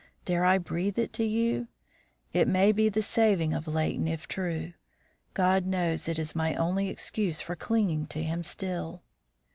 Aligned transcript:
Dare 0.25 0.43
I 0.45 0.57
breathe 0.57 0.97
it 0.97 1.13
to 1.13 1.23
you? 1.23 1.67
It 2.33 2.47
may 2.47 2.71
be 2.71 2.89
the 2.89 3.03
saving 3.03 3.53
of 3.53 3.67
Leighton, 3.67 4.07
if 4.07 4.27
true; 4.27 4.73
God 5.35 5.67
knows 5.67 6.09
it 6.09 6.17
is 6.17 6.33
my 6.35 6.55
only 6.55 6.89
excuse 6.89 7.39
for 7.39 7.55
clinging 7.55 8.07
to 8.07 8.23
him 8.23 8.43
still." 8.43 9.03